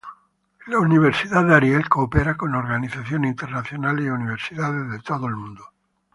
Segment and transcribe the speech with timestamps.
[0.65, 5.63] La Universidad de Ariel coopera con organizaciones internacionales y universidades de todo el mundo.